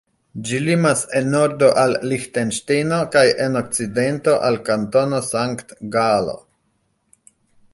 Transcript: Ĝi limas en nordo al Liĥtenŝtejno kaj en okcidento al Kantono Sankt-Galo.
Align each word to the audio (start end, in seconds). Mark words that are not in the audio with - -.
Ĝi 0.45 0.59
limas 0.67 1.01
en 1.17 1.27
nordo 1.33 1.67
al 1.81 1.93
Liĥtenŝtejno 2.13 2.99
kaj 3.17 3.23
en 3.45 3.59
okcidento 3.61 4.33
al 4.49 4.57
Kantono 4.71 5.21
Sankt-Galo. 5.29 6.35